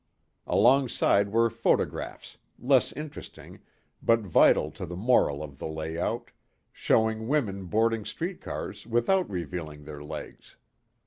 [0.47, 3.59] Alongside were photographs, less interesting,
[4.01, 6.31] but vital to the moral of the layout,
[6.73, 10.55] showing women boarding street cars without revealing their legs.